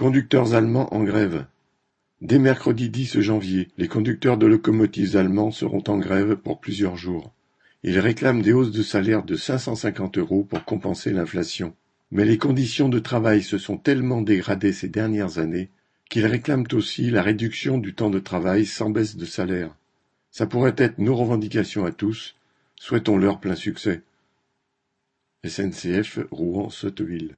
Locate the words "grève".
1.04-1.44, 5.98-6.36